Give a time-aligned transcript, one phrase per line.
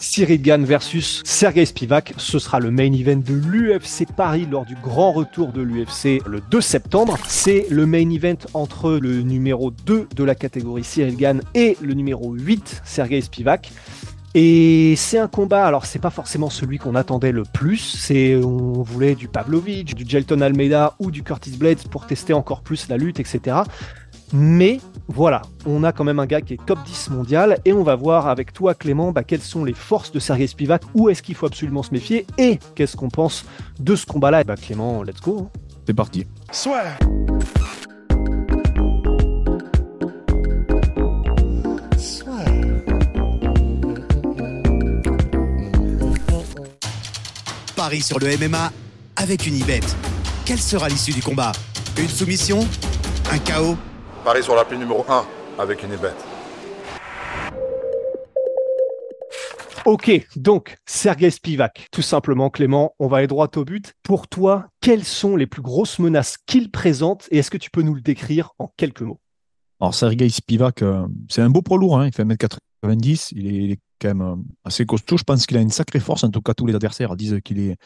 [0.00, 4.74] Cyril Gann versus Sergei Spivak, ce sera le main event de l'UFC Paris lors du
[4.74, 7.18] grand retour de l'UFC le 2 septembre.
[7.28, 11.92] C'est le main event entre le numéro 2 de la catégorie Cyril Gann et le
[11.92, 13.70] numéro 8 Sergei Spivak.
[14.34, 18.82] Et c'est un combat, alors c'est pas forcément celui qu'on attendait le plus, c'est on
[18.82, 22.96] voulait du Pavlovich, du Gelton Almeida ou du Curtis Blades pour tester encore plus la
[22.96, 23.56] lutte, etc.
[24.32, 27.82] Mais voilà, on a quand même un gars qui est top 10 mondial et on
[27.82, 31.22] va voir avec toi Clément bah, quelles sont les forces de Sergei Spivak, où est-ce
[31.22, 33.44] qu'il faut absolument se méfier et qu'est-ce qu'on pense
[33.80, 34.44] de ce combat-là.
[34.44, 35.50] Bah Clément, let's go.
[35.54, 35.60] hein.
[35.86, 36.26] C'est parti.
[36.52, 36.84] Soit.
[47.74, 48.72] Paris sur le MMA
[49.16, 49.80] avec une ibet.
[50.44, 51.52] Quelle sera l'issue du combat?
[51.98, 52.60] Une soumission?
[53.32, 53.76] Un chaos?
[54.30, 55.26] Paris sur l'appli numéro 1
[55.58, 56.14] avec une ébête.
[59.84, 63.92] Ok, donc Sergei Spivak, tout simplement Clément, on va aller droit au but.
[64.04, 67.82] Pour toi, quelles sont les plus grosses menaces qu'il présente et est-ce que tu peux
[67.82, 69.18] nous le décrire en quelques mots?
[69.80, 71.98] Alors, Sergei Spivak, euh, c'est un beau poids lourd.
[71.98, 72.06] hein.
[72.06, 73.30] Il fait 1m90.
[73.32, 75.16] Il est, il est quand même euh, assez costaud.
[75.16, 76.22] Je pense qu'il a une sacrée force.
[76.22, 77.76] En tout cas, tous les adversaires disent qu'il est,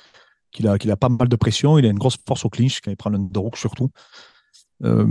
[0.53, 1.79] qu'il a, qu'il a pas mal de pression.
[1.79, 3.89] Il a une grosse force au clinch quand il prend l'underhook surtout.
[4.83, 5.07] Euh,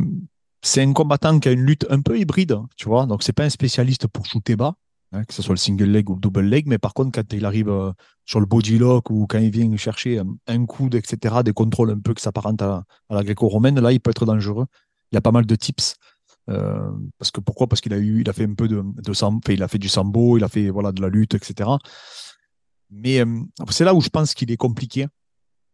[0.64, 3.06] c'est un combattant qui a une lutte un peu hybride, tu vois.
[3.06, 4.75] Donc, c'est pas un spécialiste pour shooter bas,
[5.11, 6.67] hein, que ce soit le single leg ou le double leg.
[6.67, 7.92] Mais par contre, quand il arrive euh,
[8.25, 12.00] sur le body lock ou quand il vient chercher un, coude, etc., des contrôles un
[12.00, 14.66] peu qui s'apparentent à, la gréco-romaine, là, il peut être dangereux.
[15.12, 15.96] Il a pas mal de tips.
[16.50, 17.68] Euh, parce que pourquoi?
[17.68, 19.90] Parce qu'il a eu, il a fait un peu de, de il a fait du
[19.90, 21.69] sambo, il a fait voilà de la lutte, etc.
[22.90, 25.07] Mais euh, c'est là où je pense qu'il est compliqué.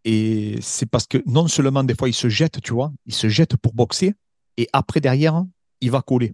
[0.04, 3.30] Et c'est parce que non seulement des fois il se jette, tu vois, il se
[3.30, 4.14] jette pour boxer,
[4.60, 5.46] et après derrière
[5.82, 6.34] il va coller.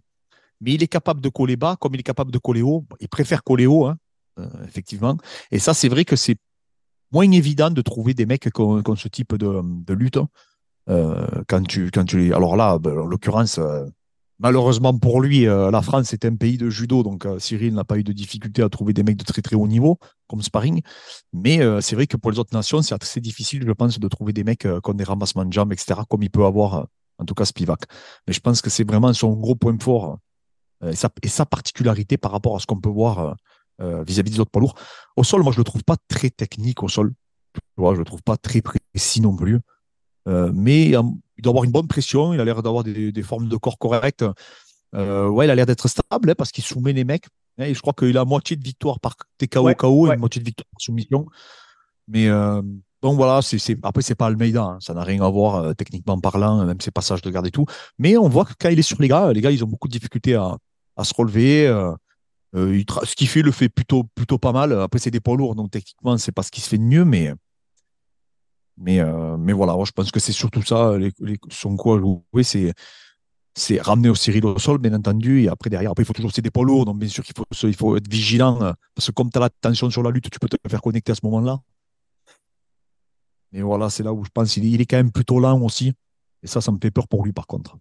[0.62, 2.86] Mais il est capable de coller bas comme il est capable de coller haut.
[3.00, 3.98] Il préfère coller haut, hein,
[4.40, 5.18] euh, effectivement.
[5.52, 6.38] Et ça, c'est vrai que c'est
[7.12, 10.18] moins évident de trouver des mecs qui ont, ce type de, lutte.
[10.18, 10.28] hein.
[10.90, 12.34] Euh, quand tu, quand tu.
[12.34, 13.86] Alors là, ben, en l'occurrence, euh,
[14.40, 18.04] malheureusement pour lui, la France est un pays de judo, donc Cyril n'a pas eu
[18.04, 19.98] de difficulté à trouver des mecs de très très haut niveau
[20.28, 20.82] comme sparring.
[21.34, 24.34] Mais c'est vrai que pour les autres nations, c'est assez difficile, je pense, de trouver
[24.34, 26.86] des mecs qui ont des ramassements de jambes, etc., comme il peut avoir,
[27.18, 27.82] en tout cas, Spivak.
[28.28, 30.20] Mais je pense que c'est vraiment son gros point fort
[30.84, 33.34] euh, et, sa, et sa particularité par rapport à ce qu'on peut voir euh,
[33.82, 34.76] euh, vis-à-vis des autres poids lourds.
[35.16, 37.14] Au sol, moi, je le trouve pas très technique au sol.
[37.54, 39.60] Tu vois, je le trouve pas très précis non plus.
[40.28, 43.48] Euh, mais il doit avoir une bonne pression, il a l'air d'avoir des, des formes
[43.48, 44.26] de corps correctes.
[44.94, 47.28] Ouais, il a l'air d'être stable hein, parce qu'il soumet les mecs.
[47.58, 50.16] Hein, et je crois qu'il a moitié de victoire par TKO Ouais, KO ouais.
[50.16, 51.28] et moitié de victoire par soumission.
[52.08, 52.30] Mais
[53.06, 56.20] donc voilà, c'est, après, c'est pas Almeida, hein, ça n'a rien à voir euh, techniquement
[56.20, 57.68] parlant, même ses passages de garde et tout.
[58.00, 59.88] Mais on voit que quand il est sur les gars, les gars, ils ont beaucoup
[59.88, 60.58] de difficultés à,
[61.04, 61.68] se relever.
[61.68, 61.92] euh,
[62.56, 64.06] euh, ce qu'il fait, le fait plutôt,
[64.40, 64.74] pas mal.
[64.82, 67.06] Après, c'est des poids lourds, donc techniquement, c'est pas ce qui se fait de mieux,
[67.06, 67.32] mais.
[69.54, 70.94] Voilà, je pense que c'est surtout ça,
[71.52, 72.44] son à jouer,
[73.54, 76.32] c'est, ramener au Cyril au sol, bien entendu, et après, derrière, après, il faut toujours,
[76.34, 79.38] c'est des poids lourds, donc bien sûr qu'il faut, être vigilant, parce que comme tu
[79.38, 81.62] as la tension sur la lutte, tu peux te faire connecter à ce moment-là.
[83.56, 85.94] Mais voilà, c'est là où je pense qu'il est, quand même plutôt lent aussi,
[86.44, 87.78] et ça, ça me fait peur pour lui, par contre.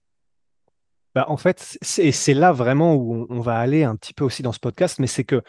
[1.17, 4.43] Bah, en fait, c'est là vraiment où on, on va aller un petit peu aussi
[4.43, 5.43] dans ce podcast, mais c'est que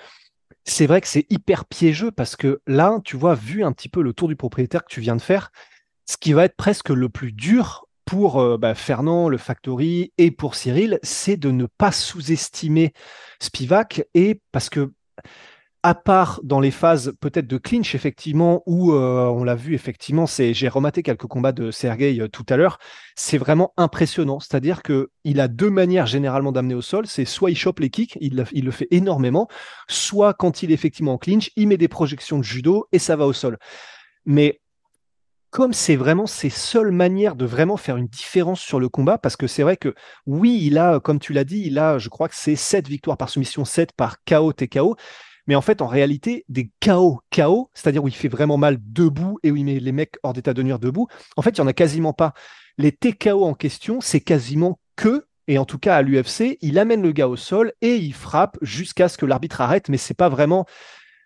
[0.63, 4.01] c'est vrai que c'est hyper piégeux parce que là, tu vois, vu un petit peu
[4.01, 5.51] le tour du propriétaire que tu viens de faire,
[6.07, 10.31] ce qui va être presque le plus dur pour euh, bah, Fernand, le Factory et
[10.31, 12.93] pour Cyril, c'est de ne pas sous-estimer
[13.39, 14.91] Spivak et parce que
[15.85, 20.25] à part dans les phases peut-être de clinch, effectivement, où euh, on l'a vu, effectivement,
[20.25, 22.79] j'ai rematé quelques combats de Sergei euh, tout à l'heure,
[23.15, 24.39] c'est vraiment impressionnant.
[24.39, 27.05] C'est-à-dire que il a deux manières généralement d'amener au sol.
[27.05, 29.47] C'est soit il chope les kicks, il, il le fait énormément,
[29.87, 33.15] soit quand il est effectivement en clinch, il met des projections de judo et ça
[33.15, 33.59] va au sol.
[34.25, 34.61] Mais
[35.51, 39.35] comme c'est vraiment ses seules manières de vraiment faire une différence sur le combat, parce
[39.35, 39.93] que c'est vrai que
[40.25, 43.17] oui, il a, comme tu l'as dit, il a, je crois que c'est 7 victoires
[43.17, 44.95] par soumission, 7 par KO, TKO.
[45.47, 49.37] Mais en fait, en réalité, des KO, KO, c'est-à-dire où il fait vraiment mal debout
[49.43, 51.07] et où il met les mecs hors d'état de nuire debout,
[51.37, 52.33] en fait, il n'y en a quasiment pas.
[52.77, 57.03] Les TKO en question, c'est quasiment que et en tout cas à l'UFC, il amène
[57.03, 60.29] le gars au sol et il frappe jusqu'à ce que l'arbitre arrête, mais c'est pas
[60.29, 60.65] vraiment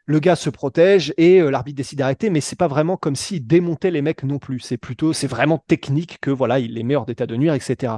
[0.05, 3.45] le gars se protège et euh, l'arbitre décide d'arrêter, mais c'est pas vraiment comme s'il
[3.45, 4.59] démontait les mecs non plus.
[4.59, 7.93] C'est plutôt, c'est vraiment technique que voilà, il les met hors d'état de nuire, etc.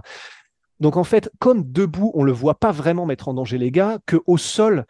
[0.82, 4.00] Donc en fait, comme debout, on le voit pas vraiment mettre en danger les gars,
[4.06, 4.86] que au sol,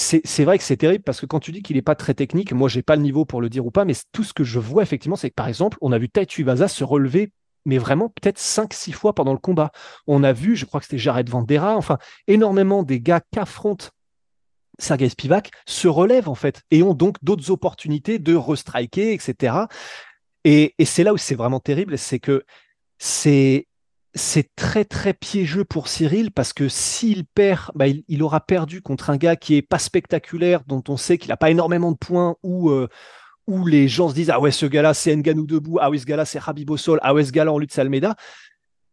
[0.00, 2.52] c'est vrai que c'est terrible parce que quand tu dis qu'il n'est pas très technique,
[2.52, 4.60] moi j'ai pas le niveau pour le dire ou pas, mais tout ce que je
[4.60, 7.32] vois effectivement, c'est que par exemple, on a vu Taitu Vaza se relever,
[7.64, 9.72] mais vraiment peut-être 5-6 fois pendant le combat.
[10.06, 13.88] On a vu, je crois que c'était Jared Vandera, enfin énormément des gars qu'affrontent
[14.78, 19.66] Sergei Spivak se relèvent en fait et ont donc d'autres opportunités de restriker, etc.
[20.44, 22.44] Et, et c'est là où c'est vraiment terrible, c'est que
[22.98, 23.67] c'est
[24.14, 29.10] c'est très très piégeux pour Cyril parce que s'il perd, bah, il, aura perdu contre
[29.10, 32.36] un gars qui est pas spectaculaire, dont on sait qu'il n'a pas énormément de points,
[32.42, 32.88] où, euh,
[33.46, 36.06] où les gens se disent ah ouais ce gars-là c'est Nganou debout, ah ouais ce
[36.06, 38.16] gars-là c'est Habib Sol, ah ouais ce gars-là en lutte Salmeda.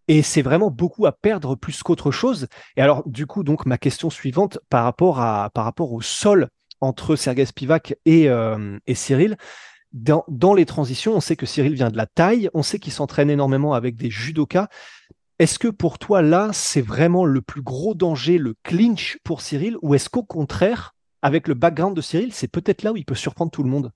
[0.07, 2.47] Et c'est vraiment beaucoup à perdre plus qu'autre chose.
[2.77, 6.49] Et alors, du coup, donc, ma question suivante par rapport, à, par rapport au sol
[6.79, 9.35] entre Sergei Spivak et, euh, et Cyril,
[9.95, 12.91] dans, dans, les transitions, on sait que Cyril vient de la taille, on sait qu'il
[12.91, 14.67] s'entraîne énormément avec des judokas.
[15.39, 19.77] Est-ce que pour toi, là, c'est vraiment le plus gros danger, le clinch pour Cyril,
[19.81, 23.15] ou est-ce qu'au contraire, avec le background de Cyril, c'est peut-être là où il peut
[23.15, 23.91] surprendre tout le monde?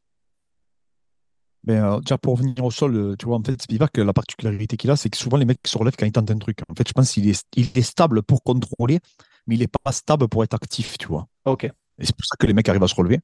[1.65, 4.77] Mais euh, déjà pour revenir au sol, euh, tu vois, en fait, Spivak, la particularité
[4.77, 6.59] qu'il a, c'est que souvent les mecs se relèvent quand ils tentent un truc.
[6.69, 8.99] En fait, je pense qu'il est, il est stable pour contrôler,
[9.47, 11.27] mais il n'est pas stable pour être actif, tu vois.
[11.45, 11.65] Ok.
[11.65, 13.19] Et c'est pour ça que les mecs arrivent à se relever,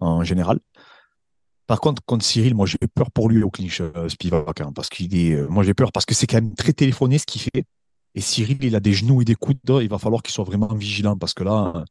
[0.00, 0.60] en général.
[1.66, 4.88] Par contre, contre Cyril, moi j'ai peur pour lui au clinch, euh, Spivak, hein, parce
[4.88, 7.64] qu'il est, moi j'ai peur parce que c'est quand même très téléphoné ce qu'il fait.
[8.14, 10.72] Et Cyril, il a des genoux et des coudes, il va falloir qu'il soit vraiment
[10.74, 11.84] vigilant parce que là,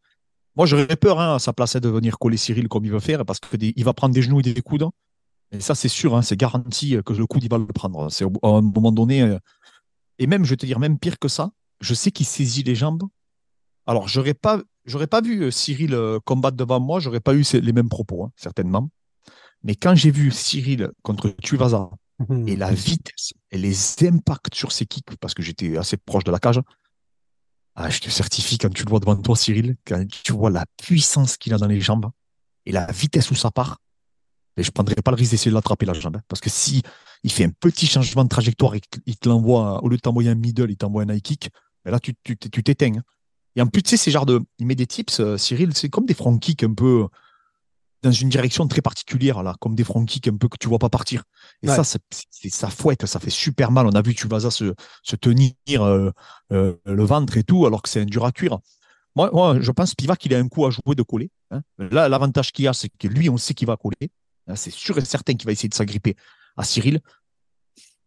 [0.55, 3.25] moi j'aurais peur hein, à sa place de venir coller Cyril comme il veut faire
[3.25, 4.89] parce qu'il va prendre des genoux et des coudes
[5.51, 8.09] et ça, c'est sûr, hein, c'est garanti que le coup, il va le prendre.
[8.11, 9.21] C'est à un moment donné.
[9.21, 9.39] Euh,
[10.19, 11.51] et même, je vais te dire, même pire que ça,
[11.81, 13.03] je sais qu'il saisit les jambes.
[13.85, 17.43] Alors, j'aurais pas, j'aurais pas vu euh, Cyril euh, combattre devant moi, j'aurais pas eu
[17.53, 18.89] les mêmes propos, hein, certainement.
[19.63, 21.89] Mais quand j'ai vu Cyril contre Tuivasa
[22.27, 22.47] mmh.
[22.47, 26.31] et la vitesse et les impacts sur ses kicks, parce que j'étais assez proche de
[26.31, 26.61] la cage,
[27.75, 30.65] ah, je te certifie, quand tu le vois devant toi, Cyril, quand tu vois la
[30.77, 32.09] puissance qu'il a dans les jambes
[32.65, 33.79] et la vitesse où ça part,
[34.55, 36.15] mais je ne prendrais pas le risque d'essayer de l'attraper la jambe.
[36.15, 36.21] Hein.
[36.29, 36.81] parce que si
[37.23, 40.29] il fait un petit changement de trajectoire et qu'il te l'envoie, au lieu de t'envoyer
[40.29, 41.49] un middle, il t'envoie un high kick,
[41.83, 42.97] ben là, tu t'éteins.
[42.97, 43.03] Hein.
[43.55, 44.41] Et en plus, tu sais, c'est genre de.
[44.59, 47.07] Il met des tips, euh, Cyril, c'est comme des front kicks un peu
[48.05, 50.79] dans une direction très particulière, là, comme des front kicks un peu que tu vois
[50.79, 51.23] pas partir.
[51.61, 52.01] Et ça, c'est
[52.49, 53.87] ça fouette, ça fait super mal.
[53.87, 54.73] On a vu tu vas se,
[55.03, 56.11] se tenir euh,
[56.51, 58.59] euh, le ventre et tout, alors que c'est un dur à cuire.
[59.15, 61.31] Moi, moi, je pense Piva qu'il a un coup à jouer de coller.
[61.51, 61.61] Hein.
[61.77, 64.11] Là, l'avantage qu'il a, c'est que lui, on sait qu'il va coller.
[64.55, 66.15] C'est sûr et certain qu'il va essayer de s'agripper
[66.57, 67.01] à Cyril.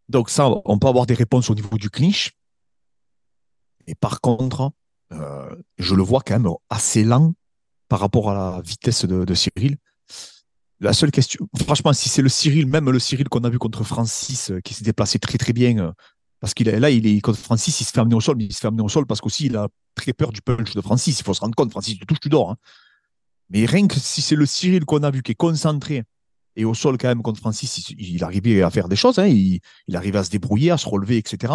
[0.07, 2.31] Donc ça, on peut avoir des réponses au niveau du clinch.
[3.87, 4.71] Et par contre,
[5.11, 7.33] euh, je le vois quand même assez lent
[7.87, 9.77] par rapport à la vitesse de, Cyril.
[10.81, 13.83] La seule question, franchement, si c'est le Cyril, même le Cyril qu'on a vu contre
[13.83, 15.91] Francis, euh, qui s'est déplacé très très bien, euh,
[16.39, 18.45] parce qu'il est là, il est contre Francis, il se fait amener au sol, mais
[18.45, 20.81] il se fait amener au sol parce qu'aussi il a très peur du punch de
[20.81, 21.19] Francis.
[21.19, 22.51] Il faut se rendre compte, Francis, tu touches, tu dors.
[22.51, 22.55] Hein.
[23.49, 26.03] Mais rien que si c'est le Cyril qu'on a vu qui est concentré,
[26.55, 29.19] et au sol, quand même, contre Francis, il, arrivait à faire des choses.
[29.19, 29.27] Hein.
[29.27, 29.61] il,
[29.93, 31.53] arrivait à se débrouiller, à se relever, etc.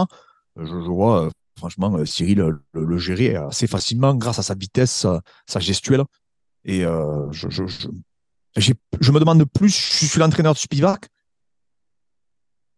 [0.56, 5.06] Je, vois, euh, franchement, euh, Cyril le, gérer assez facilement grâce à sa vitesse,
[5.46, 6.04] sa, gestuelle.
[6.64, 7.48] Et euh, je,
[8.56, 9.68] me demande plus,
[10.00, 11.08] je suis l'entraîneur de Spivak.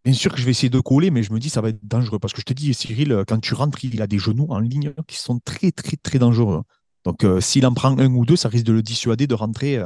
[0.05, 1.81] Bien sûr que je vais essayer de coller, mais je me dis ça va être
[1.83, 2.19] dangereux.
[2.19, 4.93] Parce que je te dis, Cyril, quand tu rentres, il a des genoux en ligne
[5.09, 6.63] qui sont très, très, très dangereux.
[7.05, 9.83] Donc, s'il en prend un ou deux, ça risque de le dissuader de rentrer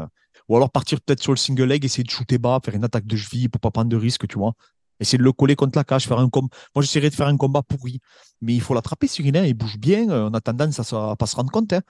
[0.50, 3.06] ou alors partir peut-être sur le single leg, essayer de shooter bas, faire une attaque
[3.06, 4.54] de cheville pour pas prendre de risque, tu vois.
[4.98, 6.48] Essayer de le coller contre la cage, faire un combat.
[6.74, 8.00] Moi, j'essaierais de faire un combat pourri.
[8.40, 9.40] Mais il faut l'attraper, Cyril.
[9.46, 10.10] il bouge bien.
[10.10, 11.72] Euh, on a tendance à ne pas se rendre compte.
[11.72, 11.82] Hein.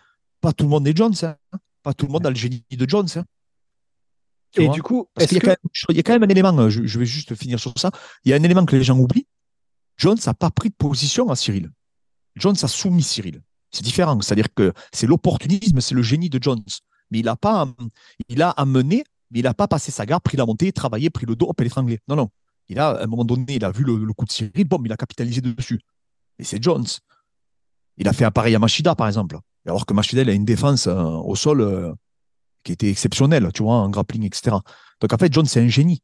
[0.42, 1.14] Pas tout le monde est Jones.
[1.22, 1.36] Hein.
[1.82, 3.08] Pas tout le monde a le génie de Jones.
[4.56, 7.60] Et du coup, il, y a quand même un élément, euh, je, vais juste finir
[7.60, 7.90] sur ça.
[8.24, 9.26] Il y a un élément que les gens oublient.
[9.96, 11.70] Jones n'a pas pris de position à Cyril.
[12.36, 13.42] Jones a soumis Cyril.
[13.70, 14.20] C'est différent.
[14.20, 16.64] C'est-à-dire que c'est l'opportunisme, c'est le génie de Jones
[17.10, 17.66] mais il a pas,
[18.28, 21.26] il a amené, mais il n'a pas passé sa garde, pris la montée, travaillé, pris
[21.26, 21.98] le dos, hop, l'étrangler.
[22.08, 22.30] Non, non.
[22.68, 24.92] Il a, à un moment donné, il a vu le, coup de Cyril, bon, il
[24.92, 25.80] a capitalisé dessus.
[26.38, 26.86] Et c'est Jones.
[27.96, 29.38] Il a fait un pareil à Machida, par exemple.
[29.66, 31.92] Alors que Machida, il a une défense euh, au sol euh,
[32.64, 34.56] qui était exceptionnelle, tu vois, en grappling, etc.
[35.00, 36.02] Donc en fait, Jones, c'est un génie.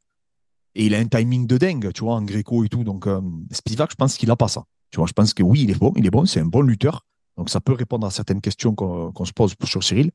[0.75, 2.83] Et il a un timing de dingue, tu vois, en gréco et tout.
[2.83, 3.21] Donc euh,
[3.51, 4.63] Spivak, je pense qu'il n'a pas ça.
[4.91, 6.61] Tu vois, je pense que oui, il est bon, il est bon, c'est un bon
[6.61, 7.05] lutteur.
[7.35, 10.11] Donc ça peut répondre à certaines questions qu'on se pose sur Cyril.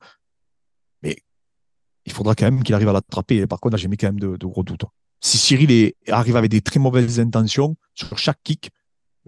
[1.03, 1.17] Mais
[2.05, 3.47] il faudra quand même qu'il arrive à l'attraper.
[3.47, 4.85] Par contre, là, j'ai mis quand même de, gros doutes.
[5.21, 8.71] Si Cyril arrive avec des très mauvaises intentions sur chaque kick,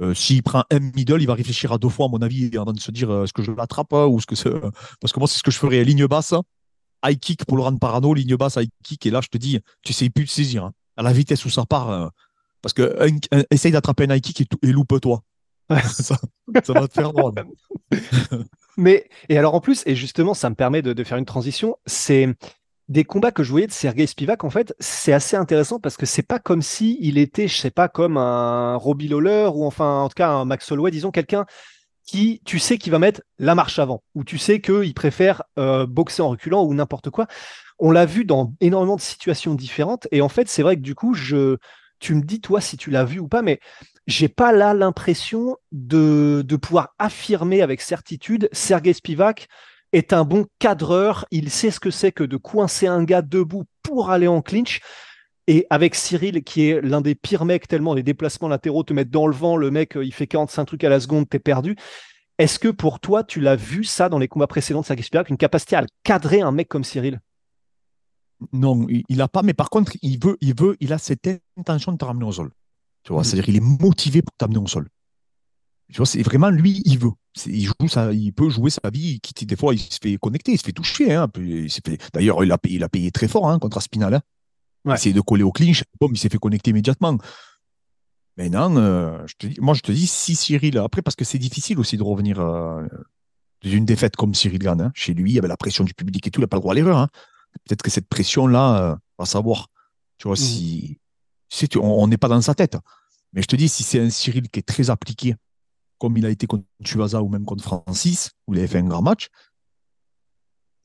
[0.00, 2.72] Euh, S'il prend un middle, il va réfléchir à deux fois, à mon avis, avant
[2.72, 4.34] de se dire euh, est-ce que je l'attrape hein, ou ce que.
[5.00, 5.84] Parce que moi, c'est ce que je ferais.
[5.84, 6.34] Ligne basse,
[7.04, 9.04] high kick pour le rendre parano, ligne basse, high kick.
[9.06, 10.64] Et là, je te dis, tu sais plus de saisir.
[10.64, 10.72] hein.
[10.96, 11.90] À la vitesse où ça part.
[11.90, 12.08] euh,
[12.62, 15.22] parce que un- un- essaye d'attraper un high kick et, tout- et loupe-toi.
[15.84, 16.16] ça,
[16.64, 17.34] ça va te faire drôle.
[18.76, 21.76] Mais, et alors en plus, et justement, ça me permet de, de faire une transition,
[21.86, 22.28] c'est
[22.88, 26.04] des combats que je voyais de Sergei Spivak, en fait, c'est assez intéressant parce que
[26.06, 30.00] c'est pas comme si il était, je sais pas, comme un Robbie Lawler ou enfin,
[30.00, 31.46] en tout cas, un Max Holloway, disons, quelqu'un
[32.04, 35.86] qui, tu sais, qui va mettre la marche avant, ou tu sais qu'il préfère euh,
[35.86, 37.26] boxer en reculant ou n'importe quoi.
[37.78, 40.94] On l'a vu dans énormément de situations différentes, et en fait, c'est vrai que du
[40.94, 43.60] coup, tu me dis, toi, si tu l'as vu ou pas, mais
[44.06, 49.48] j'ai pas là l'impression de, de pouvoir affirmer avec certitude Sergei Spivak
[49.92, 53.64] est un bon cadreur, il sait ce que c'est que de coincer un gars debout
[53.82, 54.80] pour aller en clinch.
[55.46, 59.10] Et avec Cyril, qui est l'un des pires mecs, tellement les déplacements latéraux te mettent
[59.10, 61.76] dans le vent, le mec, euh, il fait 45 trucs à la seconde, t'es perdu.
[62.38, 65.28] Est-ce que pour toi, tu l'as vu ça dans les combats précédents de Sergei Spivak,
[65.28, 67.20] une capacité à le cadrer un mec comme Cyril?
[68.52, 71.28] Non, il il a pas, mais par contre, il veut, il veut, il a cette
[71.56, 72.50] intention de te ramener au sol.
[73.04, 73.24] Tu vois, Mhm.
[73.24, 74.88] c'est-à-dire qu'il est motivé pour t'amener au sol.
[75.92, 77.10] Tu vois, c'est vraiment lui, il veut.
[77.46, 79.20] Il joue ça, il peut jouer sa vie.
[79.20, 81.12] quitte- des fois, il se fait connecter, il se fait toucher.
[81.14, 81.28] Hein,
[82.12, 84.14] D'ailleurs, il a payé, il a payé très fort hein, contre Aspinal.
[84.14, 84.20] Hein.
[84.84, 84.94] Ouais.
[84.94, 85.82] essayé de coller au clinch.
[86.00, 87.16] Il s'est fait connecter immédiatement.
[88.36, 91.38] Maintenant, euh, je te dis, moi, je te dis, si Cyril, après, parce que c'est
[91.38, 92.84] difficile aussi de revenir euh,
[93.62, 96.26] d'une défaite comme Cyril Gann, hein, chez lui, il y avait la pression du public
[96.26, 96.98] et tout, il n'a pas le droit à l'erreur.
[96.98, 97.08] hein.
[97.66, 99.68] Peut-être que cette pression-là, euh, va savoir.
[100.18, 100.42] Tu vois, Mhm.
[100.44, 100.98] si,
[101.48, 102.76] si tu- on on n'est pas dans sa tête.
[103.32, 105.36] Mais je te dis, si c'est un Cyril qui est très appliqué,
[105.98, 108.84] comme il a été contre Tuasa ou même contre Francis, où il avait fait un
[108.88, 109.28] grand match,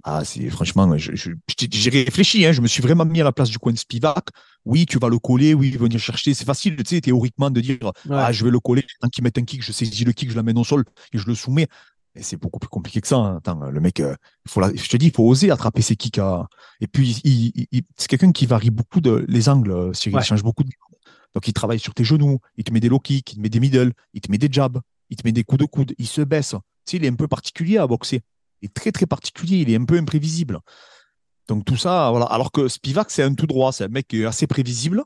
[0.04, 3.24] ah, c'est franchement, je- je- je- j'ai réfléchi, hein, je me suis vraiment mis à
[3.24, 4.30] la place du coin de Spivak.
[4.66, 6.34] Oui, tu vas le coller, oui, venir chercher.
[6.34, 7.78] C'est facile, tu sais, théoriquement, de dire
[8.10, 10.36] Ah, je vais le coller, tant qu'il met un kick, je saisis le kick, je
[10.36, 11.68] l'amène au sol et je le soumets.
[12.16, 13.18] Et c'est beaucoup plus compliqué que ça.
[13.18, 13.38] hein.
[13.38, 14.16] Attends, le mec, euh,
[14.46, 16.18] il faut la- je te dis, il faut oser attraper ses kicks.
[16.18, 16.48] à-
[16.82, 20.16] Et puis, il- il- c'est quelqu'un qui varie beaucoup de, les angles, euh, Cyril.
[20.16, 20.22] Ouais.
[20.24, 20.70] Il change beaucoup de.
[21.36, 23.50] Donc, il travaille sur tes genoux, il te met des low kicks, il te met
[23.50, 24.80] des middle, il te met des jabs,
[25.12, 26.56] il te met des coups de coude, il se baisse.
[26.86, 28.22] Tu sais, il est un peu particulier à boxer.
[28.62, 30.60] Est très, très particulier, il est un peu imprévisible.
[31.48, 32.26] Donc, tout ça, voilà.
[32.26, 35.04] Alors que Spivak, c'est un tout droit, c'est un mec assez prévisible.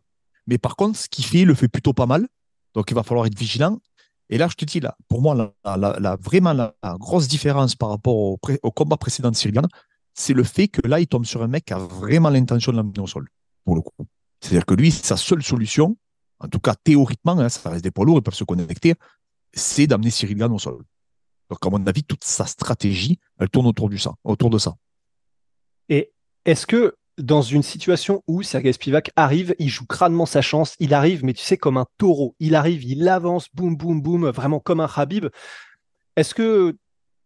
[0.47, 2.27] Mais par contre, ce qu'il fait, il le fait plutôt pas mal.
[2.73, 3.79] Donc, il va falloir être vigilant.
[4.29, 8.15] Et là, je te dis, là, pour moi, la, vraiment la, grosse différence par rapport
[8.15, 8.37] au,
[8.71, 9.67] combat précédent de Gann,
[10.13, 12.77] c'est le fait que là, il tombe sur un mec qui a vraiment l'intention de
[12.77, 13.27] l'amener au sol,
[13.65, 14.07] pour le coup.
[14.41, 15.97] C'est-à-dire que lui, sa seule solution,
[16.39, 18.95] en tout cas théoriquement, hein, ça reste des poids lourds, ils peuvent se connecter,
[19.53, 20.83] c'est d'amener Cyril au sol.
[21.53, 24.73] Donc, à mon avis, toute sa stratégie, elle tourne autour, du ça, autour de ça.
[25.87, 26.11] Et
[26.45, 30.95] est-ce que dans une situation où Sergei Spivak arrive, il joue crânement sa chance, il
[30.95, 34.59] arrive, mais tu sais, comme un taureau, il arrive, il avance, boum, boum, boum, vraiment
[34.59, 35.27] comme un Habib.
[36.15, 36.75] Est-ce que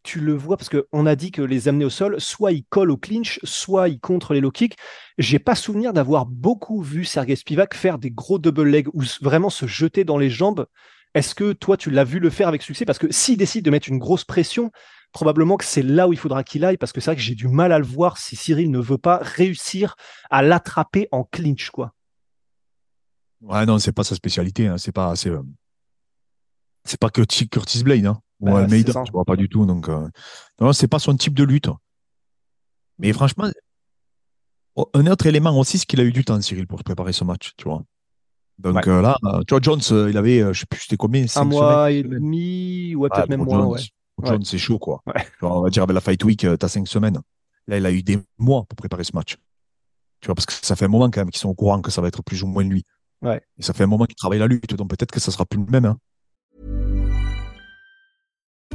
[0.04, 0.58] tu le vois?
[0.58, 3.88] Parce qu'on a dit que les amener au sol, soit ils collent au clinch, soit
[3.88, 4.76] ils contre les low kicks.
[5.18, 9.50] J'ai pas souvenir d'avoir beaucoup vu Sergei Spivak faire des gros double legs ou vraiment
[9.50, 10.66] se jeter dans les jambes.
[11.18, 12.86] Est-ce que toi tu l'as vu le faire avec succès?
[12.86, 14.72] Parce que s'il décide de mettre une grosse pression,
[15.14, 17.34] probablement que c'est là où il faudra qu'il aille parce que c'est vrai que j'ai
[17.34, 19.96] du mal à le voir si Cyril ne veut pas réussir
[20.30, 21.96] à l'attraper en clinch quoi.
[23.42, 24.68] Ouais, non, c'est pas sa spécialité.
[24.68, 24.78] Hein.
[24.78, 25.42] C'est pas, c'est, euh,
[26.84, 28.22] c'est pas que T- Curtis Blade, hein.
[28.40, 29.66] Ou Bah, Almeida, tu vois, pas du tout.
[29.66, 30.08] Donc, euh,
[30.62, 31.70] non, c'est pas son type de lutte.
[33.00, 33.50] Mais franchement,
[34.94, 37.54] un autre élément aussi, c'est qu'il a eu du temps, Cyril, pour préparer ce match,
[37.58, 37.84] tu vois.
[38.60, 38.88] Donc Ouais.
[38.90, 41.24] euh, là, euh, tu vois, Jones, euh, il avait, euh, je sais plus, c'était combien
[41.24, 43.78] Un cinq mois semaines, et demi, ouais Ah, peut-être même pour moins.
[43.78, 43.86] Jones,
[44.20, 44.30] Ouais.
[44.30, 45.02] Jones, c'est chaud, quoi.
[45.06, 45.24] Ouais.
[45.42, 47.20] Genre, on va dire, avec la Fight Week, tu as cinq semaines.
[47.68, 49.38] Là, il a eu des mois pour préparer ce match.
[50.22, 51.92] Tu vois, parce que ça fait un moment quand même qu'ils sont au courant que
[51.92, 52.84] ça va être plus ou moins lui.
[53.22, 53.42] Ouais.
[53.60, 55.60] Et ça fait un moment qu'il travaille la lutte, donc peut-être que ça sera plus
[55.60, 55.86] le même.
[55.86, 55.98] Hein.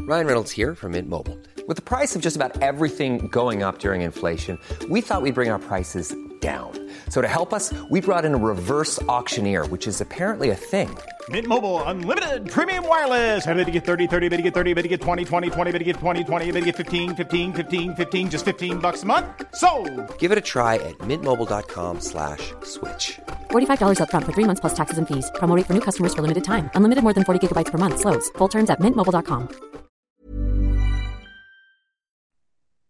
[0.08, 1.36] Ryan Reynolds here from Mint Mobile.
[1.68, 4.58] With the price of just about everything going up during inflation,
[4.88, 6.72] we thought we'd bring our prices down.
[7.08, 10.90] So to help us, we brought in a reverse auctioneer, which is apparently a thing.
[11.28, 13.46] Mint Mobile unlimited premium wireless.
[13.46, 15.72] Ready to get 30, 30, bit to get 30, bit to get 20, 20, 20,
[15.72, 19.04] bit to get 20, 20, bit to get 15, 15, 15, 15 just 15 bucks
[19.04, 19.26] a month.
[19.54, 19.70] So,
[20.18, 23.20] Give it a try at mintmobile.com slash switch.
[23.50, 25.30] $45 upfront for three months plus taxes and fees.
[25.36, 26.70] Promo rate for new customers for limited time.
[26.74, 28.00] Unlimited more than 40 gigabytes per month.
[28.00, 28.28] Slows.
[28.38, 29.48] Full terms at mintmobile.com.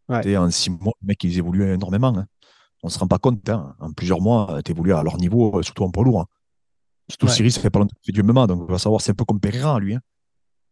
[0.09, 0.23] Ouais.
[0.23, 2.15] Tu En six mois, les mecs, ils évoluent énormément.
[2.17, 2.27] Hein.
[2.83, 3.49] On ne se rend pas compte.
[3.49, 3.75] Hein.
[3.81, 6.21] En plusieurs mois, tu évolues à leur niveau, euh, surtout en poids lourd.
[6.23, 6.27] hein.
[7.09, 7.33] Surtout Ouais.
[7.33, 9.15] Cyril, ça fait pas longtemps qu'il fait du MMA, donc on va savoir, c'est un
[9.15, 9.95] peu comme Pereira, lui.
[9.95, 10.01] hein.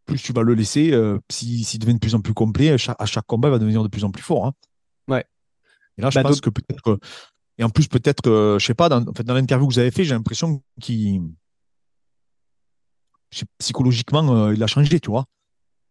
[0.07, 2.79] Plus tu vas le laisser, euh, si- s'il devient de plus en plus complet, à
[2.79, 4.53] chaque, à chaque combat, il va devenir de plus en plus fort.
[5.09, 5.25] Ouais.
[5.99, 6.99] Et là, je Bah, pense que peut-être.
[7.59, 9.79] Et en plus, peut-être, que, je sais pas, dans, en fait, dans l'interview que vous
[9.79, 11.23] avez fait, j'ai l'impression qu'il
[13.59, 15.27] psychologiquement, euh, il a changé, tu vois.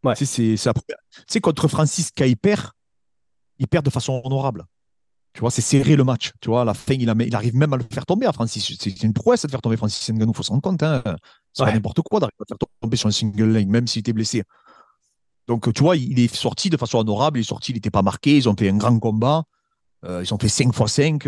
[0.03, 0.13] Ouais.
[0.15, 2.71] Tu sais, c'est tu sais, contre Francis, quand il perd,
[3.59, 4.65] il perd de façon honorable.
[5.33, 6.31] Tu vois, c'est serré le match.
[6.41, 8.33] Tu vois, à la fin, il, a- il arrive même à le faire tomber à
[8.33, 8.75] Francis.
[8.79, 10.81] C'est une prouesse de faire tomber Francis Ngannou, il faut se rendre compte.
[10.83, 11.03] Hein.
[11.53, 14.13] C'est pas n'importe quoi d'arriver à faire tomber sur un single leg, même s'il était
[14.13, 14.43] blessé.
[15.48, 17.38] Donc, tu vois, il est sorti de façon honorable.
[17.39, 18.38] Il est sorti, il n'était pas marqué.
[18.38, 19.43] Ils ont fait un grand combat.
[20.05, 21.27] Euh, ils ont fait 5 x 5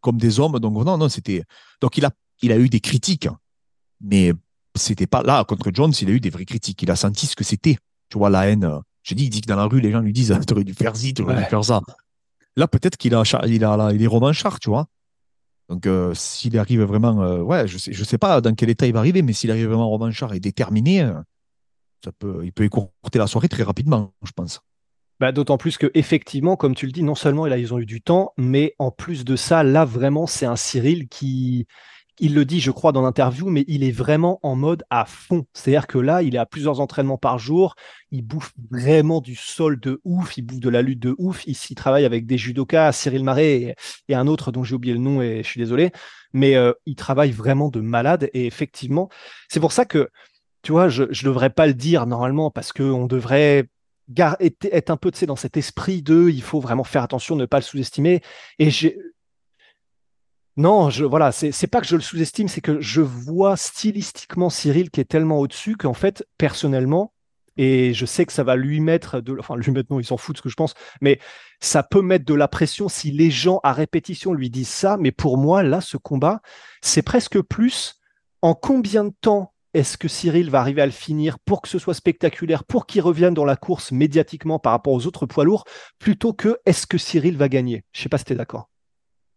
[0.00, 0.58] comme des hommes.
[0.58, 1.42] Donc, non, non, c'était.
[1.80, 2.10] Donc, il a,
[2.42, 3.28] il a eu des critiques.
[4.00, 4.32] Mais
[4.74, 6.82] c'était pas là, contre Jones, il a eu des vraies critiques.
[6.82, 7.76] Il a senti ce que c'était.
[8.08, 8.64] Tu vois, la haine.
[8.64, 10.74] euh, J'ai dit, il dit que dans la rue, les gens lui disent T'aurais dû
[10.74, 11.42] faire ci, t'aurais Ouais.
[11.42, 11.80] dû faire ça.
[12.56, 14.86] Là, peut-être qu'il a, il a, est revanchard, tu vois.
[15.68, 18.86] Donc, euh, s'il arrive vraiment, euh, ouais, je sais, je sais pas dans quel état
[18.86, 21.14] il va arriver, mais s'il arrive vraiment revanchard et déterminé, euh,
[22.04, 24.60] ça peut, il peut écourter la soirée très rapidement, je pense.
[25.20, 27.86] Bah, D'autant plus que effectivement, comme tu le dis, non seulement là, ils ont eu
[27.86, 31.66] du temps, mais en plus de ça, là vraiment, c'est un Cyril qui,
[32.22, 35.44] il le dit, je crois, dans l'interview, mais il est vraiment en mode à fond.
[35.54, 37.74] C'est-à-dire que là, il est à plusieurs entraînements par jour,
[38.12, 41.44] il bouffe vraiment du sol de ouf, il bouffe de la lutte de ouf.
[41.48, 43.74] Ici, il travaille avec des judokas, Cyril Marais
[44.08, 45.90] et, un autre dont j'ai oublié le nom et je suis désolé,
[46.32, 48.30] mais euh, il travaille vraiment de malade.
[48.34, 49.08] Et effectivement,
[49.48, 50.08] c'est pour ça que,
[50.62, 53.66] tu vois, je ne devrais pas le dire normalement parce qu'on devrait
[54.16, 57.64] être, un peu dans cet esprit de il faut vraiment faire attention, ne pas le
[57.64, 58.22] sous-estimer.
[58.60, 58.70] Et.
[60.56, 64.90] Non, je, voilà, c'est pas que je le sous-estime, c'est que je vois stylistiquement Cyril
[64.90, 67.14] qui est tellement au-dessus qu'en fait, personnellement,
[67.56, 69.36] et je sais que ça va lui mettre de.
[69.38, 71.18] Enfin, lui non, il s'en fout de ce que je pense, mais
[71.60, 74.96] ça peut mettre de la pression si les gens à répétition lui disent ça.
[74.98, 76.40] Mais pour moi, là, ce combat,
[76.82, 78.00] c'est presque plus
[78.42, 81.78] en combien de temps est-ce que Cyril va arriver à le finir pour que ce
[81.78, 85.64] soit spectaculaire, pour qu'il revienne dans la course médiatiquement par rapport aux autres poids lourds,
[85.98, 87.84] plutôt que est-ce que Cyril va gagner?
[87.92, 88.71] Je sais pas si tu es d'accord.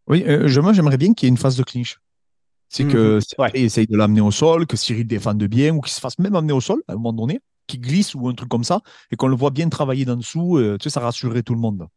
[0.08, 2.00] Oui, euh, je- moi, j'aimerais bien qu'il y ait une phase de clinch.
[2.70, 3.22] C'est que Mhm.
[3.22, 3.60] Cyril Ouais.
[3.62, 6.54] essaye de l'amener au sol, que Cyril défende bien, ou qu'il se fasse même amener
[6.54, 8.82] au sol à un moment donné, qu'il glisse ou un truc comme ça,
[9.12, 10.58] et qu'on le voit bien travailler d'en dessous.
[10.58, 11.88] euh, tu sais, ça rassurerait tout le monde.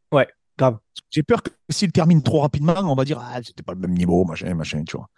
[0.58, 0.78] Grave.
[1.10, 3.92] J'ai peur que s'il termine trop rapidement, on va dire ah, c'était pas le même
[3.94, 5.08] niveau, machin, machin, tu vois.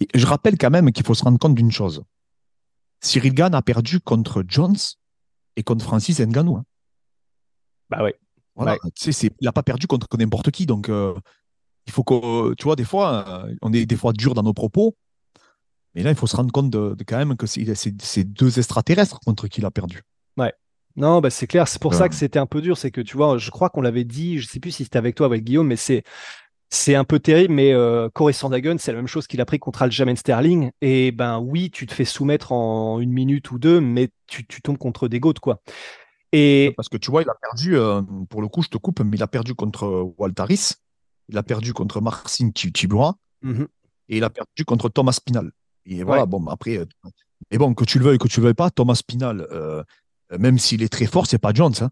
[0.00, 2.02] Et je rappelle quand même qu'il faut se rendre compte d'une chose.
[3.00, 4.76] Cyril Gann a perdu contre Jones
[5.56, 6.56] et contre Francis Ngannou.
[6.56, 6.64] hein.
[7.88, 8.16] Bah ouais.
[8.56, 8.72] Voilà.
[8.72, 8.78] Ouais.
[8.96, 10.66] Tu sais, c'est- il n'a pas perdu contre n'importe qui.
[10.66, 11.14] Donc, euh,
[11.86, 14.54] il faut que, tu vois, des fois, euh, on est des fois dur dans nos
[14.54, 14.96] propos.
[15.94, 19.18] Mais là, il faut se rendre compte de, de quand même que c'est deux extraterrestres
[19.20, 20.02] contre qui il a perdu.
[20.96, 21.68] Non, bah c'est clair.
[21.68, 22.08] C'est pour ça Euh.
[22.08, 22.76] que c'était un peu dur.
[22.76, 25.14] C'est que tu vois, je crois qu'on l'avait dit, je sais plus si c'était avec
[25.14, 26.02] toi, avec Guillaume, mais c'est
[26.68, 27.54] c'est un peu terrible.
[27.54, 30.70] Mais euh, Corey c'est la même chose qu'il a pris contre Aljamain Sterling.
[30.80, 34.62] Et ben oui, tu te fais soumettre en une minute ou deux, mais tu, tu
[34.62, 35.60] tombes contre des goats, quoi.
[36.32, 39.00] Et Parce que tu vois, il a perdu, euh, pour le coup, je te coupe,
[39.00, 40.74] mais il a perdu contre Waltaris,
[41.30, 43.66] il a perdu contre Marcin Tibura Mhm.
[44.08, 45.50] et il a perdu contre Thomas Spinal.
[45.86, 46.28] Et voilà, Ouais.
[46.28, 46.84] bon, après, euh,
[47.50, 49.82] mais bon, que tu le veuilles, que tu le veuilles pas, Thomas Spinal, euh,
[50.38, 51.72] même s'il est très fort, c'est pas Jones.
[51.80, 51.90] Hein.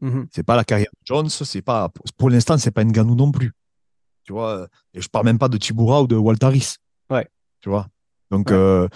[0.00, 0.26] Mhm.
[0.32, 3.52] C'est pas la carrière de Jones, c'est pas, pour l'instant, c'est pas Ngannou non plus.
[4.24, 6.76] Tu vois, euh, et je parle même pas de Tibura ou de Waltaris.
[7.10, 7.26] Ouais.
[7.60, 7.88] Tu vois.
[8.30, 8.56] Donc, Ouais.
[8.56, 8.88] euh,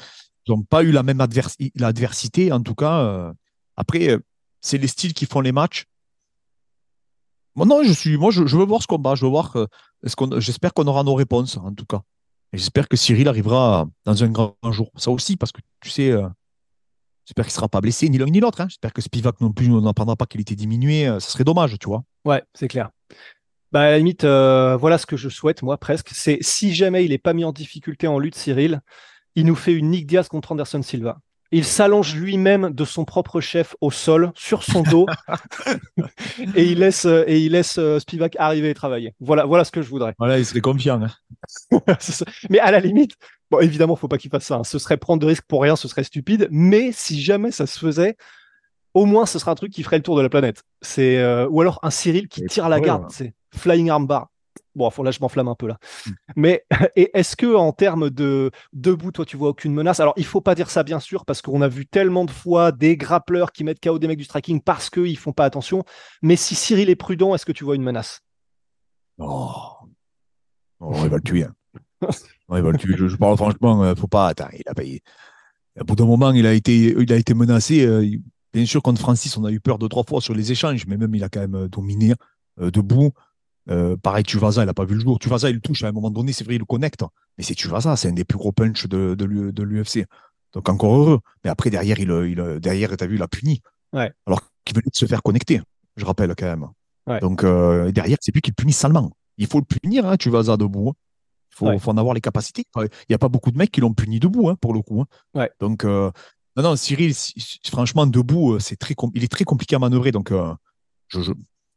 [0.46, 3.00] ils n'ont pas eu la même advers- l'adversité, en tout cas.
[3.00, 3.33] euh.
[3.76, 4.18] après, euh,
[4.61, 5.87] c'est les styles qui font les matchs.
[7.55, 9.15] Moi, non, je suis, moi, je, veux voir ce combat.
[9.15, 9.57] Je veux voir.
[10.05, 12.03] est-ce qu'on, j'espère qu'on aura nos réponses, en tout cas.
[12.53, 14.91] Et j'espère que Cyril arrivera dans un grand jour.
[14.97, 16.29] Ça aussi, parce que tu sais, euh,
[17.25, 18.61] j'espère qu'il ne sera pas blessé, ni l'un ni l'autre.
[18.61, 18.69] hein.
[18.69, 21.07] J'espère que Spivak non plus, n'apprendra pas qu'il était diminué.
[21.09, 22.05] euh, Ça serait dommage, tu vois.
[22.25, 22.91] Ouais, c'est clair.
[23.73, 26.11] Bah, à la limite, euh, voilà ce que je souhaite, moi, presque.
[26.12, 28.83] C'est si jamais il n'est pas mis en difficulté en lutte, Cyril,
[29.35, 31.21] il nous fait une Nick Diaz contre Anderson Silva.
[31.53, 35.07] Il s'allonge lui-même de son propre chef au sol, sur son dos,
[36.57, 39.15] et il laisse, euh, et il laisse euh, Spivak arriver et travailler.
[39.21, 40.15] Voilà, voilà ce que je voudrais.
[40.19, 41.01] Voilà, il serait confiant.
[41.03, 41.11] hein.
[42.51, 43.12] Mais à la limite,
[43.51, 44.57] bon, évidemment, faut pas qu'il fasse ça.
[44.57, 44.65] hein.
[44.65, 46.49] Ce serait prendre de risques pour rien, ce serait stupide.
[46.51, 48.17] Mais si jamais ça se faisait,
[48.95, 50.62] au moins, ce serait un truc qui ferait le tour de la planète.
[50.81, 54.29] C'est euh, ou alors un Cyril qui tire la garde, c'est flying armbar.
[54.74, 55.78] Bon, là, je m'enflamme un peu là.
[56.06, 56.11] Hmm.
[56.37, 56.64] Mais
[56.96, 60.00] est-ce que en termes de debout, toi, tu vois aucune menace?
[60.00, 62.72] Alors, il faut pas dire ça, bien sûr, parce qu'on a vu tellement de fois
[62.72, 65.85] des grappleurs qui mettent KO des mecs du striking parce qu'ils font pas attention.
[66.22, 68.20] Mais si Cyril est prudent, est-ce que tu vois une menace?
[69.18, 69.52] Oh.
[70.80, 71.44] Oh, il va le tuer.
[71.44, 71.54] hein.
[72.48, 72.94] Non, il va le tuer.
[72.96, 74.28] Je, je parle franchement, euh, faut pas.
[74.28, 75.00] Attends, il a il-
[75.80, 77.85] Au bout d'un moment, il a été, il a été menacé.
[77.87, 78.04] euh,
[78.52, 80.98] Bien sûr, contre Francis, on a eu peur deux, trois fois sur les échanges, mais
[80.98, 82.12] même il a quand même euh, dominé
[82.61, 83.12] euh, debout.
[83.70, 85.18] Euh, pareil, Tuvasa, il n'a pas vu le jour.
[85.18, 87.05] Tuvasa, il le touche à un moment donné, c'est vrai, il le connecte.
[87.38, 90.05] Mais c'est Tuvasa, c'est un des plus gros punchs de, de l'U- de l'UFC.
[90.53, 91.20] Donc encore heureux.
[91.44, 93.61] Mais après, derrière, il, il, derrière, tu as vu, il a puni.
[93.92, 94.12] Ouais.
[94.27, 95.61] Alors qu'il venait de se faire connecter,
[95.96, 96.66] je rappelle quand même.
[97.07, 97.20] Ouais.
[97.20, 99.12] Donc euh, derrière, c'est lui qui le punit salement.
[99.38, 100.90] Il faut le punir, hein, Tuvasa debout.
[100.90, 100.94] hein.
[101.53, 101.79] Il faut, Ouais.
[101.79, 102.64] faut en avoir les capacités.
[102.77, 105.03] Il n'y a pas beaucoup de mecs qui l'ont puni debout, hein, pour le coup.
[105.35, 105.46] hein.
[105.61, 106.11] Donc, euh,
[106.57, 107.35] Non, non, Cyril, si-
[107.66, 110.12] franchement, debout, euh, c'est très il est très compliqué à manœuvrer.
[110.12, 110.31] Donc,
[111.09, 111.33] je- je-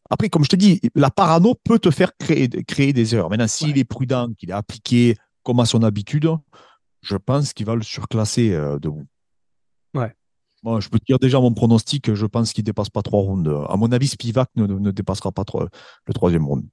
[0.10, 3.30] après, comme je te dis, la parano peut te faire créer, créer des erreurs.
[3.30, 6.30] Maintenant, s'il est prudent, qu'il est appliqué comme à son habitude,
[7.02, 9.06] je pense qu'il va le surclasser euh, debout.
[9.94, 10.14] Ouais.
[10.64, 13.22] Moi, je peux te dire déjà mon pronostic, je pense qu'il ne dépasse pas trois
[13.22, 13.48] rounds.
[13.70, 15.70] À mon avis, Spivak ne, ne dépassera pas trois-
[16.08, 16.66] le troisième round.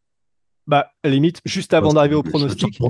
[0.66, 2.80] Bah, limite, juste avant d'arriver au pronostic,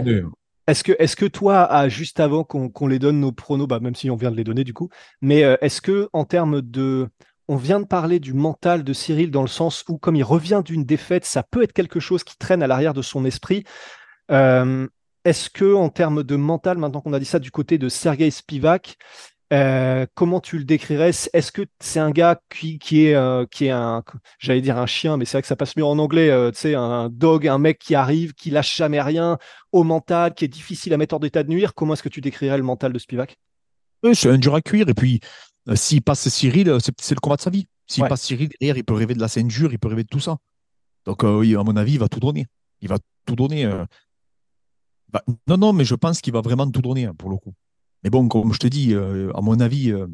[0.68, 3.94] Est-ce que, est que toi, juste avant qu'on qu'on les donne nos pronos, bah, même
[3.94, 7.08] si on vient de les donner du coup, mais euh, est-ce que en termes de,
[7.52, 10.62] on vient de parler du mental de Cyril dans le sens où comme il revient
[10.64, 13.64] d'une défaite, ça peut être quelque chose qui traîne à l'arrière de son esprit.
[14.30, 14.88] Euh,
[15.26, 18.30] est-ce que en termes de mental, maintenant qu'on a dit ça du côté de Sergei
[18.30, 18.96] Spivak,
[19.52, 21.10] euh, comment tu le décrirais?
[21.10, 24.02] Est-ce que c'est un gars qui, qui est, euh, qui est un,
[24.38, 26.58] j'allais dire un chien, mais c'est vrai que ça passe mieux en anglais, euh, tu
[26.58, 29.36] sais, un dog, un mec qui arrive, qui lâche jamais rien,
[29.72, 31.74] au mental, qui est difficile à mettre hors d'état de nuire.
[31.74, 33.36] Comment est-ce que tu décrirais le mental de Spivak?
[34.14, 34.88] C'est un dur à cuire.
[34.88, 35.20] Et puis,
[35.74, 37.66] s'il passe Cyril, euh, c'est le combat de sa vie.
[37.86, 38.08] S'il Ouais.
[38.08, 40.38] passe Cyril, derrière, il peut rêver de la ceinture, il peut rêver de tout ça.
[41.04, 42.46] Donc, euh, oui, à mon avis, il va tout donner.
[42.80, 43.64] Il va tout donner.
[43.64, 43.84] euh.
[45.10, 47.52] Bah, non, non, mais je pense qu'il va vraiment tout donner, hein, pour le coup.
[48.02, 50.06] Mais bon, comme je te dis, euh, à mon avis, euh,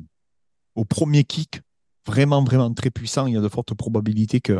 [0.74, 1.60] au premier kick,
[2.06, 4.58] vraiment, vraiment très puissant, il y a de fortes probabilités que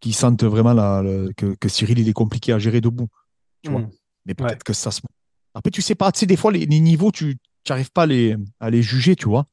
[0.00, 1.02] qu'il sente vraiment la,
[1.36, 3.08] que, que Cyril, il est compliqué à gérer debout.
[3.62, 3.80] Tu vois.
[3.82, 3.90] Mm.
[4.24, 4.58] Mais peut-être Ouais.
[4.64, 5.00] que ça se.
[5.52, 7.36] Après, tu sais pas, tu sais, des fois, les, les niveaux, tu
[7.68, 9.46] n'arrives pas à les, à les juger, tu vois.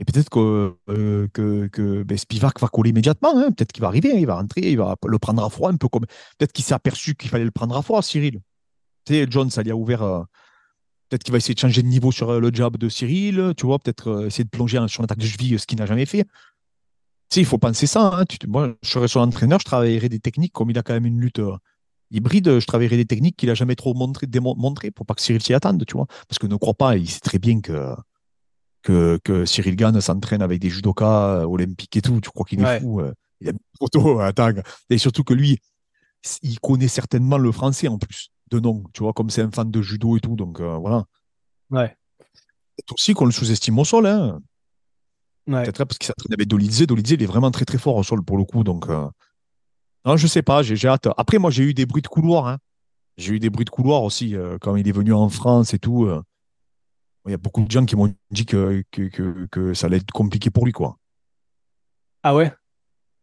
[0.00, 3.36] Et peut-être que, euh, ben, Spivak va coller immédiatement.
[3.36, 3.52] hein.
[3.52, 5.76] Peut-être qu'il va arriver, hein, il va rentrer, il va le prendre à froid, un
[5.76, 6.06] peu comme.
[6.38, 8.40] Peut-être qu'il s'est aperçu qu'il fallait le prendre à froid, Cyril.
[9.04, 10.02] Tu sais, John, ça lui a ouvert.
[10.02, 10.22] euh,
[11.08, 13.66] Peut-être qu'il va essayer de changer de niveau sur euh, le jab de Cyril, tu
[13.66, 16.24] vois, peut-être essayer de plonger sur l'attaque de cheville, ce qu'il n'a jamais fait.
[16.24, 18.20] Tu sais, il faut penser ça.
[18.20, 18.24] hein.
[18.48, 21.20] Moi, je serais son entraîneur, je travaillerais des techniques, comme il a quand même une
[21.20, 21.40] lutte
[22.10, 25.22] hybride, je travaillerais des techniques qu'il n'a jamais trop montré, démon- montré pour pas que
[25.22, 26.06] Cyril s'y attende, tu vois.
[26.28, 27.94] Parce que ne crois pas, il sait très bien que,
[28.82, 32.20] que, que Cyril Gann s'entraîne avec des judokas euh, olympiques et tout.
[32.20, 32.80] Tu crois qu'il est Ouais.
[32.80, 33.12] fou euh.
[33.40, 34.52] Il a mis photo, attends.
[34.90, 35.58] Et surtout que lui,
[36.42, 39.70] il connaît certainement le français en plus, de nom, tu vois, comme c'est un fan
[39.70, 40.36] de judo et tout.
[40.36, 41.04] Donc euh, voilà.
[41.70, 41.96] Ouais.
[42.18, 44.40] Peut-être aussi qu'on le sous-estime au sol, hein.
[45.46, 45.62] Ouais.
[45.64, 46.86] Peut-être parce qu'il s'entraîne avec Dolidze.
[46.86, 48.62] Dolidze, il est vraiment très très fort au sol pour le coup.
[48.62, 49.08] Donc, euh,
[50.04, 51.08] non, je sais pas, j'ai j'ai hâte.
[51.16, 52.46] Après, moi, j'ai eu des bruits de couloir.
[52.46, 52.58] hein.
[53.16, 55.78] J'ai eu des bruits de couloir aussi euh, quand il est venu en France et
[55.78, 56.04] tout.
[56.06, 56.22] euh.
[57.26, 59.98] Il y a beaucoup de gens qui m'ont dit que, que, que, que ça allait
[59.98, 60.96] être compliqué pour lui, quoi.
[62.22, 62.52] Ah ouais?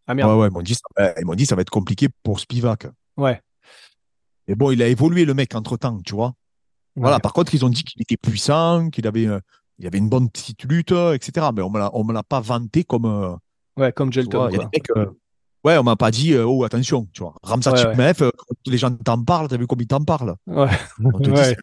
[0.08, 0.30] Ah merde.
[0.30, 2.40] Ouais, ouais, ils m'ont dit, ça- ouais, ils m'ont dit ça va être compliqué pour
[2.40, 2.88] Spivak.
[3.18, 3.42] Ouais.
[4.48, 6.34] Et bon, il a évolué le mec entre temps, tu vois.
[6.96, 9.40] Voilà, par contre, ils ont dit qu'il était puissant, qu'il avait, euh,
[9.78, 11.48] il avait une bonne petite lutte, euh, etc.
[11.54, 13.06] Mais on on me l'a pas vanté comme.
[13.06, 13.36] euh,
[13.78, 15.12] Ouais, comme vois, il y a des mecs, euh,
[15.68, 17.36] ouais, on m'a pas dit, euh, oh, attention, tu vois.
[17.44, 17.92] Ramsa Ouais, ouais.
[17.92, 20.36] Chipmev, euh, quand les gens t'en parlent, t'as vu comme ils t'en parlent?
[20.48, 20.70] Ouais.
[21.04, 21.56] On te dit, Ouais.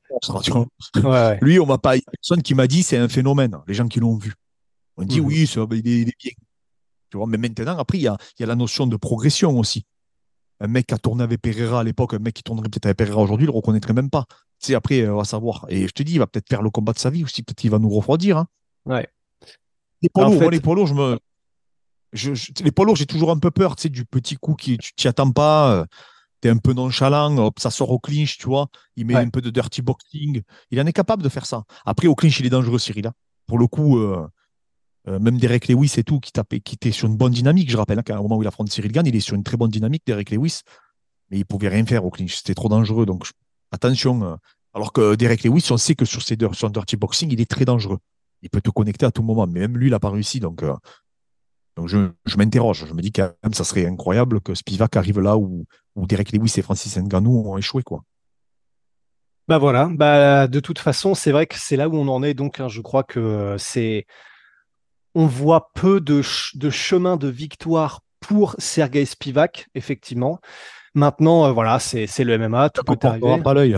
[1.03, 1.39] ouais.
[1.43, 3.75] Lui, on m'a pas, il y a personne qui m'a dit c'est un phénomène, les
[3.75, 4.35] gens qui l'ont vu.
[4.97, 5.27] On dit Mhm.
[5.27, 6.33] oui, ça, il, est, il est bien.
[7.11, 9.59] Tu vois, mais maintenant, après, il y a, il y a la notion de progression
[9.59, 9.85] aussi.
[10.61, 12.97] Un mec qui a tourné avec Pereira à l'époque, un mec qui tournerait peut-être avec
[12.97, 14.25] Pereira aujourd'hui, il le reconnaîtrait même pas.
[14.61, 15.67] Tu sais, après, euh, on va savoir.
[15.69, 17.59] Et je te dis, il va peut-être faire le combat de sa vie aussi, peut-être
[17.59, 18.39] qu'il va nous refroidir.
[18.39, 18.47] Hein.
[18.87, 19.07] Ouais.
[20.01, 21.19] Les poids lourds, fait- les poids lourds, je me.
[22.15, 24.55] Je- je- les poids lourds, j'ai toujours un peu peur, tu sais, du petit coup
[24.55, 25.85] qui tu t'y attends pas, euh,
[26.41, 28.69] t'es un peu nonchalant, hop, ça sort au clinch, tu vois.
[28.97, 29.21] Il met Ouais.
[29.23, 30.43] un peu de dirty boxing.
[30.71, 31.65] Il en est capable de faire ça.
[31.85, 33.07] Après, au clinch, il est dangereux, Cyril.
[33.09, 33.13] hein.
[33.47, 34.27] Pour le coup, euh,
[35.09, 37.77] euh, même Derek Lewis et tout, qui, tapait, qui était sur une bonne dynamique, je
[37.77, 39.57] rappelle, hein, qu'à un moment où il affronte Cyril Gann, il est sur une très
[39.57, 40.61] bonne dynamique, Derek Lewis,
[41.31, 42.37] mais il pouvait rien faire au clinch.
[42.37, 43.05] C'était trop dangereux.
[43.07, 43.33] Donc, je-
[43.73, 44.23] attention.
[44.25, 44.37] euh.
[44.77, 47.65] alors que Derek Lewis, on sait que sur ses sur dirty boxing, il est très
[47.65, 47.99] dangereux.
[48.43, 50.41] Il peut te connecter à tout moment, mais même lui, il n'a pas réussi.
[50.41, 50.75] Donc, euh,
[51.77, 52.85] donc je, je m'interroge.
[52.87, 55.65] Je me dis quand même, ça serait incroyable que Spivak arrive là où,
[55.97, 57.83] où Derek Lewis et Francis Ngannou ont échoué.
[57.83, 58.03] Quoi.
[59.47, 62.33] Bah voilà, bah de toute façon, c'est vrai que c'est là où on en est.
[62.35, 64.07] Donc, hein, je crois que c'est,
[65.15, 70.41] on voit peu de, ch- de chemin de victoire pour Sergei Spivak, effectivement.
[70.95, 73.43] Maintenant, euh, voilà, c'est c'est le MMA, tout peut On arriver.
[73.43, 73.77] pas l'œil.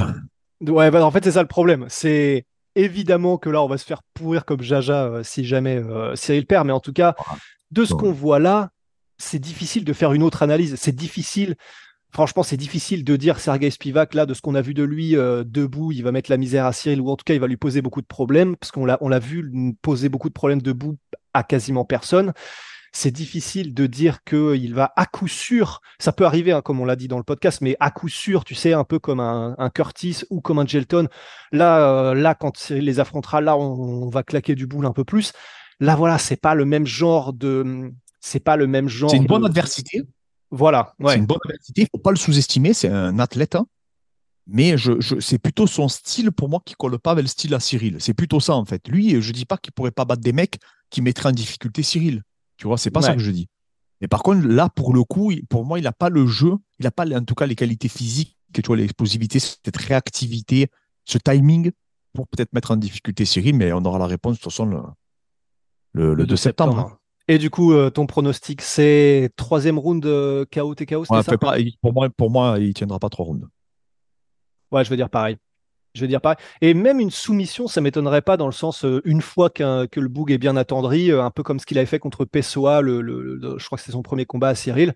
[0.60, 1.86] Ouais, bah, en fait, c'est ça le problème.
[1.88, 2.44] C'est
[2.76, 6.46] évidemment que là, on va se faire pourrir comme Jaja euh, si jamais euh, Cyril
[6.46, 7.14] perd, mais en tout cas,
[7.70, 8.70] de ce qu'on voit là,
[9.18, 10.76] c'est difficile de faire une autre analyse.
[10.76, 11.56] C'est difficile,
[12.12, 15.16] franchement, c'est difficile de dire Sergei Spivak, là, de ce qu'on a vu de lui
[15.16, 17.46] euh, debout, il va mettre la misère à Cyril, ou en tout cas, il va
[17.46, 20.62] lui poser beaucoup de problèmes, parce qu'on l'a, on l'a vu poser beaucoup de problèmes
[20.62, 20.96] debout
[21.34, 22.32] à quasiment personne.
[22.92, 26.86] C'est difficile de dire qu'il va à coup sûr, ça peut arriver, hein, comme on
[26.86, 29.54] l'a dit dans le podcast, mais à coup sûr, tu sais, un peu comme un,
[29.58, 31.08] un Curtis ou comme un Gelton.
[31.52, 34.92] Là, euh, là, quand Cyril les affrontera, là, on, on va claquer du boule un
[34.92, 35.32] peu plus.
[35.80, 39.10] Là, voilà, c'est pas le même genre de, c'est pas le même genre.
[39.10, 40.02] C'est une de- bonne adversité.
[40.50, 41.82] Voilà, C'est une bonne adversité.
[41.82, 42.72] Il ne faut pas le sous-estimer.
[42.72, 43.56] C'est un athlète.
[43.56, 43.66] hein.
[44.46, 47.52] Mais je, je- c'est plutôt son style pour moi qui colle pas avec le style
[47.54, 47.96] à Cyril.
[47.98, 48.86] C'est plutôt ça en fait.
[48.88, 50.58] Lui, je dis pas qu'il pourrait pas battre des mecs
[50.88, 52.22] qui mettraient en difficulté Cyril.
[52.56, 53.48] Tu vois, c'est pas ça que je dis.
[54.00, 56.84] Mais par contre, là, pour le coup, pour moi, il n'a pas le jeu, il
[56.84, 60.68] n'a pas en tout cas les qualités physiques, que tu vois, l'explosivité, cette réactivité,
[61.04, 61.72] ce timing
[62.12, 64.66] pour peut-être mettre en difficulté Cyril, mais on aura la réponse de toute façon
[65.96, 66.98] le, le, le 2 septembre.
[67.28, 71.56] Et du coup, euh, ton pronostic, c'est troisième round euh, KO TKO, Ouais, ça pas-
[71.82, 73.46] pour, moi, pour moi, il tiendra pas trois rounds.
[74.70, 75.36] Ouais, je veux dire pareil.
[75.94, 76.36] Je veux dire pareil.
[76.60, 79.98] Et même une soumission, ça m'étonnerait pas dans le sens, euh, une fois qu'un- que
[79.98, 82.80] le Boug est bien attendri, euh, un peu comme ce qu'il avait fait contre Pessoa,
[82.82, 84.92] le, le- le- je crois que c'est son premier combat à Cyril.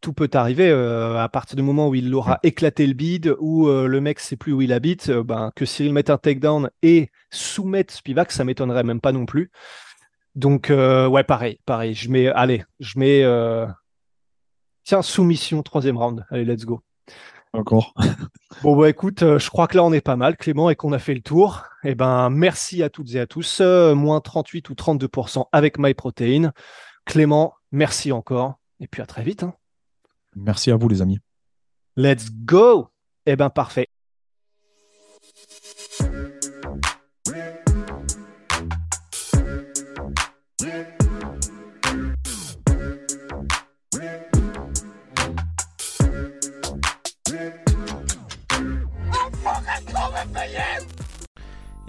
[0.00, 3.68] Tout peut arriver euh, à partir du moment où il aura éclaté le bide, où
[3.68, 6.70] euh, le mec sait plus où il habite, euh, ben, que Cyril mette un takedown
[6.82, 9.50] et soumette Spivak, ça m'étonnerait même pas non plus.
[10.34, 11.94] Donc, euh, ouais, pareil, pareil.
[11.94, 13.66] Je mets, allez, je mets, euh,
[14.84, 16.24] tiens, soumission, troisième round.
[16.30, 16.80] Allez, let's go.
[17.52, 17.94] Encore.
[18.62, 20.92] Bon, bah écoute, euh, je crois que là, on est pas mal, Clément, et qu'on
[20.92, 21.64] a fait le tour.
[21.82, 23.60] Eh ben, merci à toutes et à tous.
[23.60, 26.52] Moins 38 ou 32% avec MyProtein.
[27.06, 28.56] Clément, merci encore.
[28.80, 29.44] Et puis à très vite.
[29.44, 29.54] hein.
[30.36, 31.20] Merci à vous, les amis.
[31.96, 32.88] Let's go!
[33.24, 33.88] Eh ben, parfait.